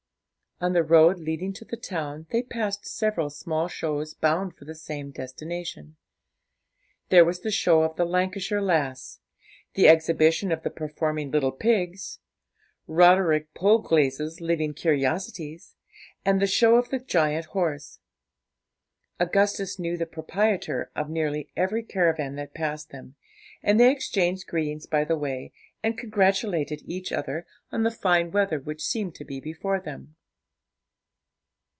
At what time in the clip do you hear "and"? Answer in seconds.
16.23-16.39, 23.63-23.79, 25.81-25.97